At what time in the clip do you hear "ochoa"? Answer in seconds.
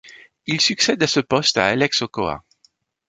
2.01-2.43